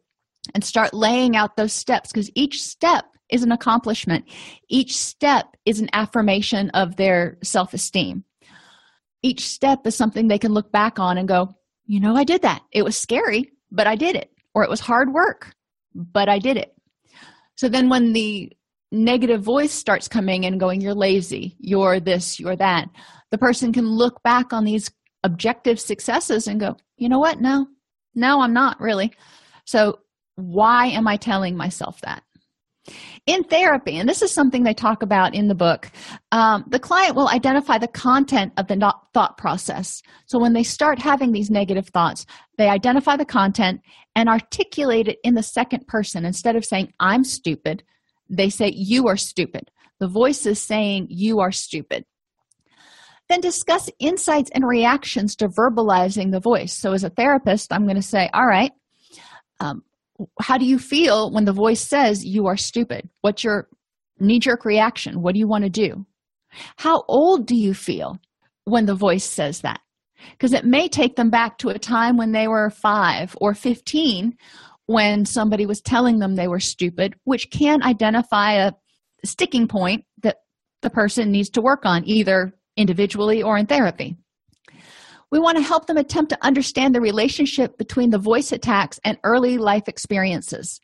[0.55, 4.25] and start laying out those steps because each step is an accomplishment.
[4.69, 8.25] Each step is an affirmation of their self esteem.
[9.23, 11.55] Each step is something they can look back on and go,
[11.87, 12.63] you know, I did that.
[12.73, 14.31] It was scary, but I did it.
[14.55, 15.55] Or it was hard work,
[15.95, 16.75] but I did it.
[17.57, 18.53] So then when the
[18.93, 22.89] negative voice starts coming and going, you're lazy, you're this, you're that,
[23.31, 24.91] the person can look back on these
[25.25, 27.41] objective successes and go, you know what?
[27.41, 27.67] No,
[28.15, 29.13] no, I'm not really.
[29.65, 29.99] So
[30.37, 32.23] why am I telling myself that?
[33.27, 35.91] In therapy, and this is something they talk about in the book,
[36.33, 40.01] um, the client will identify the content of the thought process.
[40.27, 42.25] So when they start having these negative thoughts,
[42.57, 43.83] they identify the content
[44.15, 46.25] and articulate it in the second person.
[46.25, 47.83] Instead of saying, I'm stupid,
[48.31, 49.71] they say, You are stupid.
[50.01, 52.05] The voice is saying, You are stupid.
[53.29, 56.73] Then discuss insights and reactions to verbalizing the voice.
[56.73, 58.73] So, as a therapist, I'm going to say, All right,
[59.61, 59.83] um,
[60.41, 63.09] how do you feel when the voice says you are stupid?
[63.21, 63.69] What's your
[64.19, 65.23] knee jerk reaction?
[65.23, 66.07] What do you want to do?
[66.77, 68.19] How old do you feel
[68.65, 69.81] when the voice says that?
[70.33, 74.37] Because it may take them back to a time when they were five or 15
[74.87, 78.73] when somebody was telling them they were stupid, which can identify a
[79.25, 80.37] sticking point that
[80.81, 84.17] the person needs to work on, either individually or in therapy.
[85.31, 89.19] We want to help them attempt to understand the relationship between the voice attacks and
[89.25, 90.81] early life experiences.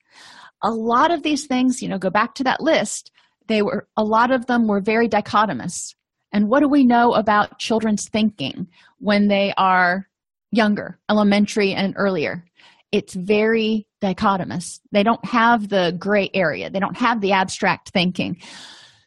[0.63, 3.11] A lot of these things, you know, go back to that list,
[3.49, 5.95] they were a lot of them were very dichotomous.
[6.33, 8.67] And what do we know about children's thinking
[8.99, 10.09] when they are
[10.51, 12.45] younger, elementary and earlier?
[12.93, 14.81] It's very dichotomous.
[14.93, 18.41] They don't have the gray area, they don't have the abstract thinking.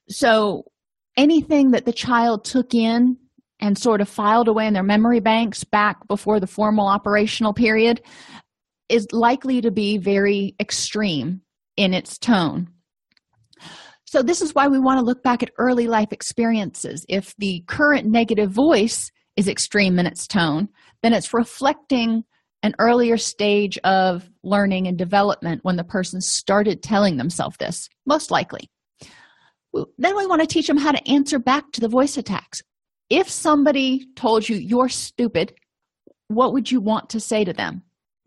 [0.09, 0.63] So
[1.17, 3.17] anything that the child took in
[3.59, 8.01] and sort of filed away in their memory banks back before the formal operational period
[8.87, 11.41] is likely to be very extreme
[11.75, 12.69] in its tone.
[14.05, 17.05] So, this is why we want to look back at early life experiences.
[17.09, 20.69] If the current negative voice is extreme in its tone,
[21.03, 22.23] then it's reflecting
[22.63, 28.31] an earlier stage of learning and development when the person started telling themselves this, most
[28.31, 28.69] likely.
[29.73, 32.61] Then we want to teach them how to answer back to the voice attacks.
[33.09, 35.53] If somebody told you you're stupid,
[36.27, 37.83] what would you want to say to them?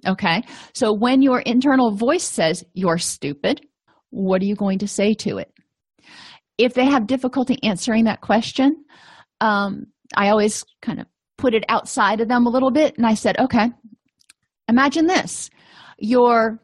[0.07, 3.66] Okay, so when your internal voice says you're stupid,
[4.11, 5.53] what are you going to say to it?
[6.57, 8.85] If they have difficulty answering that question,
[9.40, 13.14] um, I always kind of put it outside of them a little bit and I
[13.14, 13.70] said, okay,
[14.68, 15.50] imagine this
[16.00, 16.59] you're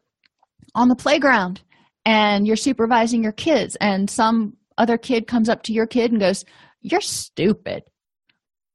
[0.75, 1.61] on the playground
[2.05, 6.21] and you're supervising your kids, and some other kid comes up to your kid and
[6.21, 6.45] goes,
[6.81, 7.85] You're stupid.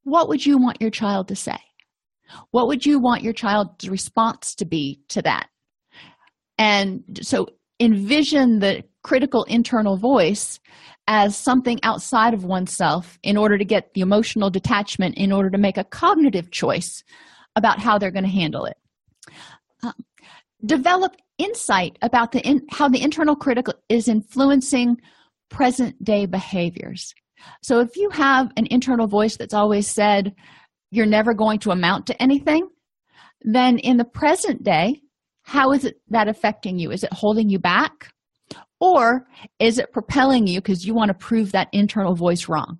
[0.04, 1.58] What would you want your child to say?
[2.50, 5.48] What would you want your child's response to be to that?
[6.58, 7.46] And so
[7.80, 10.60] envision the critical internal voice
[11.08, 15.58] as something outside of oneself in order to get the emotional detachment, in order to
[15.58, 17.02] make a cognitive choice
[17.56, 18.76] about how they're going to handle it.
[19.82, 19.94] Um,
[20.64, 24.96] develop insight about the in, how the internal critical is influencing
[25.52, 27.14] present day behaviors.
[27.62, 30.34] So if you have an internal voice that's always said,
[30.90, 32.68] you're never going to amount to anything,
[33.42, 35.00] then in the present day,
[35.42, 36.90] how is it that affecting you?
[36.90, 38.12] Is it holding you back?
[38.80, 39.26] Or
[39.58, 42.78] is it propelling you because you want to prove that internal voice wrong?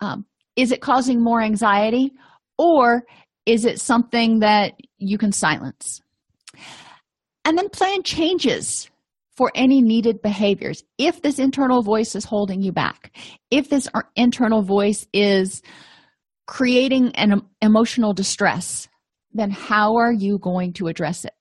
[0.00, 2.12] Um, is it causing more anxiety?
[2.58, 3.04] Or
[3.44, 6.00] is it something that you can silence?
[7.44, 8.90] And then plan changes
[9.36, 10.82] for any needed behaviors.
[10.98, 13.16] If this internal voice is holding you back,
[13.50, 15.62] if this internal voice is
[16.46, 18.88] creating an emotional distress,
[19.32, 21.34] then how are you going to address it?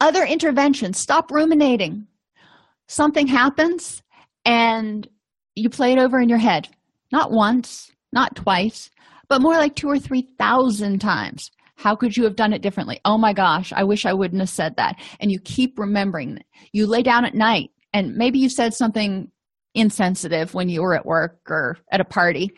[0.00, 2.06] Other interventions stop ruminating.
[2.88, 4.02] Something happens
[4.44, 5.08] and
[5.54, 6.68] you play it over in your head,
[7.10, 8.90] not once, not twice,
[9.28, 11.50] but more like two or three thousand times.
[11.82, 13.00] How could you have done it differently?
[13.04, 15.00] Oh my gosh, I wish I wouldn't have said that.
[15.18, 16.38] And you keep remembering.
[16.72, 19.32] You lay down at night and maybe you said something
[19.74, 22.52] insensitive when you were at work or at a party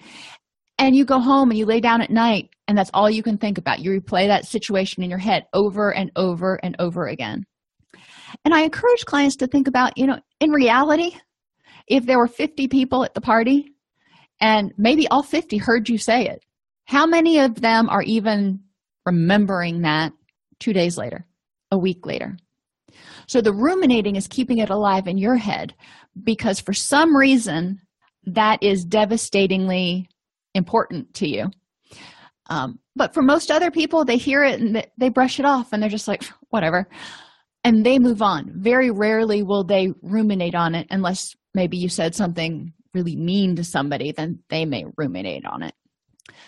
[0.79, 3.39] and you go home and you lay down at night and that's all you can
[3.39, 7.45] think about you replay that situation in your head over and over and over again
[8.45, 11.13] and i encourage clients to think about you know in reality
[11.87, 13.73] if there were 50 people at the party
[14.41, 16.45] and maybe all 50 heard you say it
[16.87, 18.59] how many of them are even
[19.07, 20.13] remembering that
[20.61, 21.27] two days later
[21.71, 22.37] a week later.
[23.27, 25.75] So the ruminating is keeping it alive in your head
[26.23, 27.81] because for some reason
[28.27, 30.09] that is devastatingly
[30.55, 31.51] important to you.
[32.47, 35.83] Um, but for most other people they hear it and they brush it off and
[35.83, 36.89] they're just like whatever.
[37.65, 38.53] And they move on.
[38.55, 43.65] Very rarely will they ruminate on it unless maybe you said something really mean to
[43.65, 45.75] somebody then they may ruminate on it.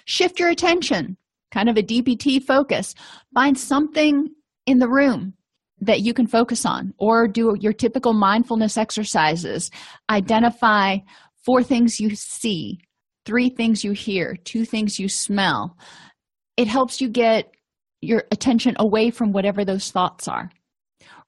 [0.05, 1.17] Shift your attention
[1.53, 2.95] kind of a dbt focus
[3.35, 4.29] find something
[4.67, 5.35] in the room
[5.81, 9.71] that you can focus on or do your typical mindfulness exercises
[10.11, 10.97] identify
[11.45, 12.79] four things you see
[13.27, 15.77] three things you hear, two things you smell.
[16.57, 17.53] It helps you get
[18.01, 20.51] your attention away from whatever those thoughts are.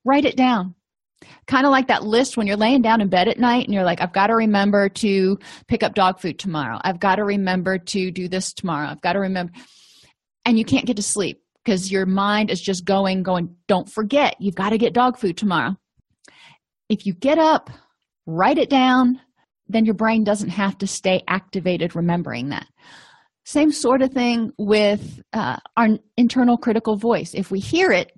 [0.05, 0.75] Write it down.
[1.49, 3.85] Kind of like that list when you're laying down in bed at night and you're
[3.85, 6.79] like, I've got to remember to pick up dog food tomorrow.
[6.85, 8.87] I've got to remember to do this tomorrow.
[8.87, 9.53] I've got to remember.
[10.45, 14.37] And you can't get to sleep because your mind is just going, going, don't forget,
[14.41, 15.77] you've got to get dog food tomorrow.
[16.89, 17.71] If you get up,
[18.27, 19.21] write it down,
[19.69, 22.67] then your brain doesn't have to stay activated remembering that.
[23.45, 27.35] Same sort of thing with uh, our internal critical voice.
[27.35, 28.13] If we hear it,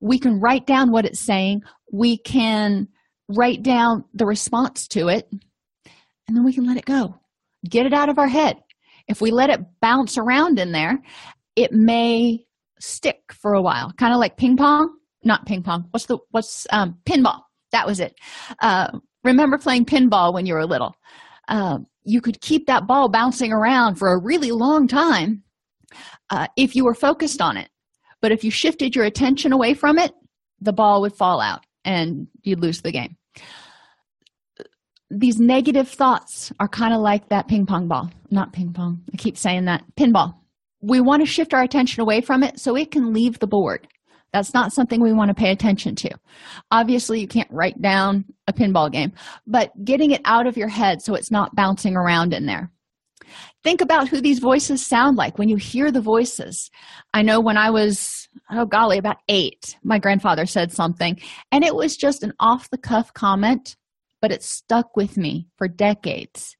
[0.00, 2.88] we can write down what it's saying, we can
[3.28, 7.14] write down the response to it, and then we can let it go.
[7.68, 8.56] Get it out of our head.
[9.08, 10.98] If we let it bounce around in there,
[11.58, 12.44] it may
[12.80, 14.94] stick for a while, kind of like ping pong.
[15.24, 15.88] Not ping pong.
[15.90, 17.40] What's the what's um, pinball?
[17.72, 18.14] That was it.
[18.62, 20.96] Uh, remember playing pinball when you were little
[21.48, 25.42] uh, you could keep that ball bouncing around for a really long time
[26.30, 27.68] uh, if you were focused on it
[28.20, 30.12] but if you shifted your attention away from it
[30.60, 33.16] the ball would fall out and you'd lose the game
[35.10, 39.16] these negative thoughts are kind of like that ping pong ball not ping pong i
[39.16, 40.34] keep saying that pinball
[40.80, 43.88] we want to shift our attention away from it so it can leave the board
[44.32, 46.10] that's not something we want to pay attention to.
[46.70, 49.12] Obviously, you can't write down a pinball game,
[49.46, 52.70] but getting it out of your head so it's not bouncing around in there.
[53.64, 56.70] Think about who these voices sound like when you hear the voices.
[57.12, 61.18] I know when I was, oh golly, about eight, my grandfather said something,
[61.50, 63.76] and it was just an off the cuff comment.
[64.20, 66.56] but it stuck with me for decades.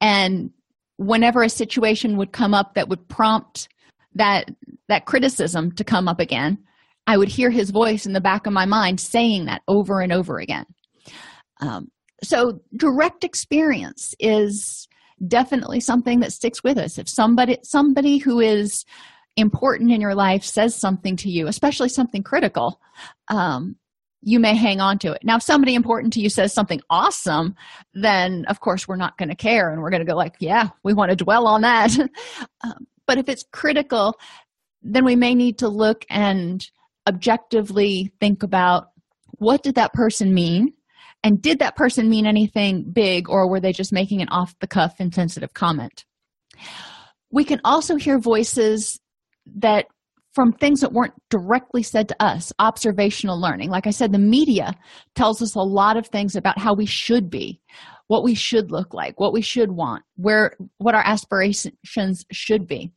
[0.00, 0.50] And
[0.98, 3.68] whenever a situation would come up that would prompt
[4.14, 4.50] that
[4.88, 6.58] that criticism to come up again,
[7.06, 10.12] I would hear his voice in the back of my mind saying that over and
[10.12, 10.66] over again.
[11.60, 11.90] Um,
[12.22, 14.88] so direct experience is
[15.26, 16.98] definitely something that sticks with us.
[16.98, 18.84] If somebody somebody who is
[19.36, 22.80] important in your life says something to you, especially something critical,
[23.28, 23.76] um,
[24.22, 25.22] you may hang on to it.
[25.22, 27.54] Now, if somebody important to you says something awesome,
[27.94, 30.68] then of course we're not going to care and we're going to go like, yeah,
[30.82, 31.96] we want to dwell on that.
[32.64, 34.18] um, but if it's critical,
[34.82, 36.66] then we may need to look and
[37.08, 38.88] objectively think about
[39.38, 40.72] what did that person mean?
[41.22, 44.66] And did that person mean anything big or were they just making an off the
[44.66, 46.04] cuff insensitive comment?
[47.30, 49.00] We can also hear voices
[49.56, 49.86] that
[50.38, 53.70] from things that weren't directly said to us observational learning.
[53.70, 54.72] Like i said the media
[55.16, 57.60] tells us a lot of things about how we should be
[58.06, 62.92] what we should look like what we should want where what our aspirations should be.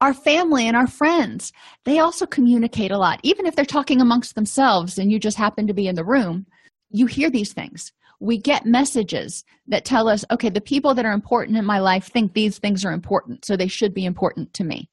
[0.00, 1.52] Our family and our friends
[1.84, 3.20] they also communicate a lot.
[3.22, 6.46] Even if they're talking amongst themselves and you just happen to be in the room
[6.90, 7.92] you hear these things.
[8.18, 12.06] We get messages that tell us okay the people that are important in my life
[12.06, 14.90] think these things are important so they should be important to me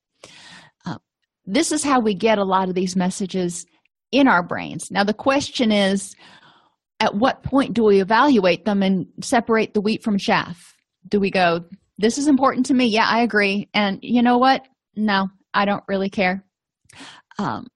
[1.46, 3.66] this is how we get a lot of these messages
[4.12, 4.92] in our brains.
[4.92, 6.16] Now the question is
[7.00, 10.76] at what point do we evaluate them and separate the wheat from chaff?
[11.08, 11.66] Do we go
[11.98, 12.88] this is important to me.
[12.88, 13.70] Yeah i agree.
[13.74, 14.66] And you know what?
[14.96, 16.44] No i don't really care.
[17.38, 17.68] Um,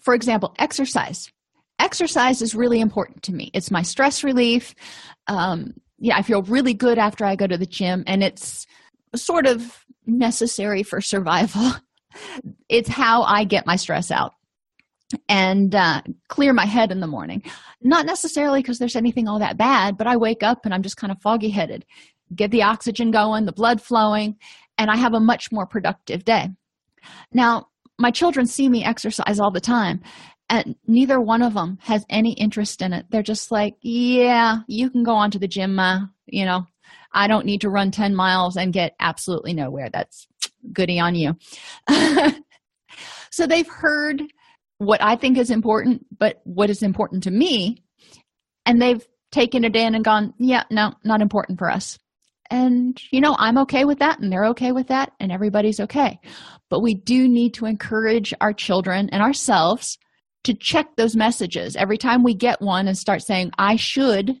[0.00, 1.30] for example exercise.
[1.78, 3.50] Exercise is really important to me.
[3.52, 4.74] It's my stress relief.
[5.26, 8.66] Um, yeah i feel really good after i go to the gym and it's
[9.14, 11.72] sort of necessary for survival
[12.68, 14.34] it's how I get my stress out
[15.28, 17.42] and uh, clear my head in the morning.
[17.80, 20.96] Not necessarily because there's anything all that bad, but I wake up and I'm just
[20.96, 21.84] kind of foggy headed.
[22.34, 24.36] Get the oxygen going, the blood flowing,
[24.78, 26.50] and I have a much more productive day.
[27.32, 30.02] Now, my children see me exercise all the time,
[30.50, 33.06] and neither one of them has any interest in it.
[33.10, 36.00] They're just like, yeah, you can go on to the gym, ma.
[36.26, 36.66] You know,
[37.12, 39.88] I don't need to run 10 miles and get absolutely nowhere.
[39.92, 40.26] That's
[40.72, 41.36] goody on you.
[43.30, 44.22] so they've heard
[44.78, 47.82] what I think is important, but what is important to me,
[48.64, 51.98] and they've taken it in and gone, yeah, no, not important for us.
[52.50, 56.20] And, you know, I'm okay with that, and they're okay with that, and everybody's okay.
[56.70, 59.98] But we do need to encourage our children and ourselves
[60.44, 64.40] to check those messages every time we get one and start saying, I should.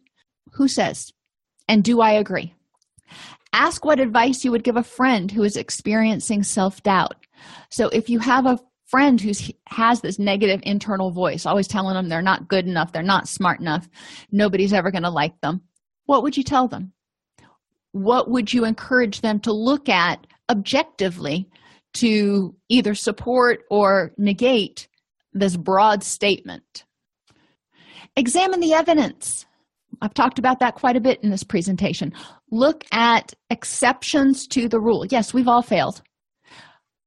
[0.52, 1.12] Who says?
[1.68, 2.54] And do I agree?
[3.56, 7.26] Ask what advice you would give a friend who is experiencing self-doubt.
[7.70, 9.32] So if you have a friend who
[9.68, 13.58] has this negative internal voice always telling them they're not good enough they're not smart
[13.58, 13.88] enough
[14.30, 15.60] nobody's ever going to like them
[16.06, 16.92] what would you tell them?
[17.92, 21.50] What would you encourage them to look at objectively
[21.94, 24.88] to either support or negate
[25.32, 26.84] this broad statement?
[28.16, 29.46] Examine the evidence
[30.02, 32.12] I've talked about that quite a bit in this presentation.
[32.50, 35.06] Look at exceptions to the rule.
[35.06, 36.02] Yes, we've all failed.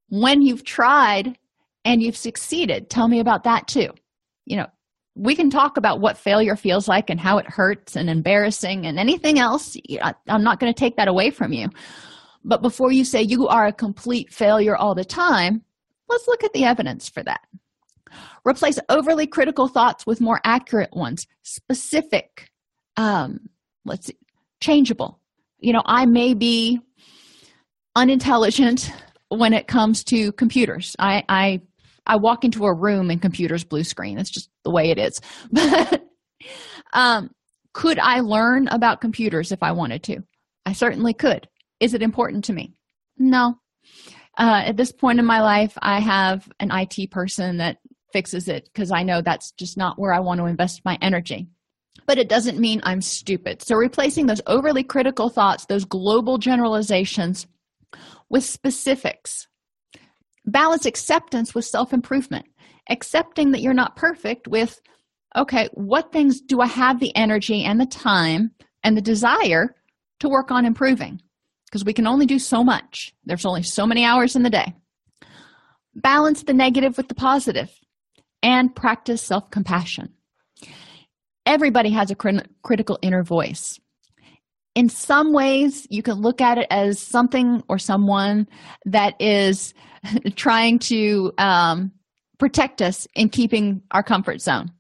[0.10, 1.38] When you've tried
[1.86, 3.90] and you've succeeded, tell me about that too.
[4.46, 4.68] You know,
[5.16, 8.98] we can talk about what failure feels like and how it hurts and embarrassing and
[8.98, 9.76] anything else.
[10.28, 11.70] I'm not going to take that away from you.
[12.44, 15.62] But before you say you are a complete failure all the time,
[16.08, 17.42] let's look at the evidence for that.
[18.46, 22.50] Replace overly critical thoughts with more accurate ones, specific,
[23.00, 23.40] um
[23.86, 24.18] let's see
[24.62, 25.20] changeable.
[25.60, 26.80] You know i may be
[27.96, 28.92] unintelligent
[29.30, 30.96] when it comes to computers.
[31.00, 31.62] I i
[32.06, 34.20] i walk into a room and computers blue screen.
[34.20, 35.20] It's just the way it is.
[35.52, 36.06] But
[36.94, 37.32] um
[37.74, 40.18] could i learn about computers if i wanted to?
[40.66, 41.48] I certainly could.
[41.80, 42.74] Is it important to me?
[43.18, 43.56] No.
[44.38, 47.78] Uh, at this point in my life i have an it person that
[48.14, 51.50] fixes it because i know that's just not where i want to invest my energy
[52.10, 53.62] but it doesn't mean I'm stupid.
[53.62, 57.46] So, replacing those overly critical thoughts, those global generalizations,
[58.32, 59.48] with specifics.
[60.44, 62.48] Balance acceptance with self improvement,
[62.90, 64.82] accepting that you're not perfect with,
[65.38, 68.54] okay, what things do I have the energy and the time
[68.84, 69.76] and the desire
[70.22, 71.22] to work on improving?
[71.68, 74.74] Because we can only do so much, there's only so many hours in the day.
[75.94, 77.70] Balance the negative with the positive
[78.42, 80.16] and practice self compassion
[81.50, 83.80] everybody has a crit- critical inner voice.
[84.76, 88.48] In some ways you can look at it as something or someone
[88.86, 89.74] that is
[90.36, 91.92] trying to um,
[92.38, 94.72] protect us in keeping our comfort zone.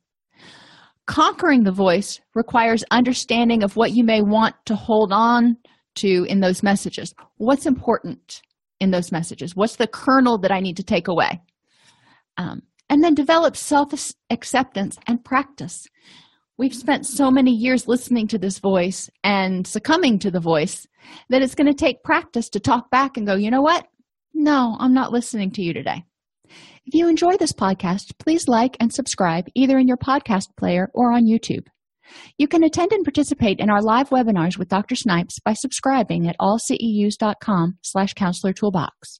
[1.07, 5.57] Conquering the voice requires understanding of what you may want to hold on
[5.95, 7.15] to in those messages.
[7.37, 8.43] What's important
[8.79, 9.55] in those messages?
[9.55, 11.41] What's the kernel that i need to take away?
[12.37, 12.61] Um,
[12.91, 13.91] and then develop self
[14.29, 15.87] acceptance and practice
[16.59, 20.85] we've spent so many years listening to this voice and succumbing to the voice
[21.29, 23.87] that it's going to take practice to talk back and go you know what
[24.33, 26.03] no i'm not listening to you today
[26.85, 31.11] if you enjoy this podcast please like and subscribe either in your podcast player or
[31.11, 31.65] on youtube
[32.37, 34.95] you can attend and participate in our live webinars with Dr.
[34.95, 39.19] Snipes by subscribing at allceus.com slash counselor toolbox.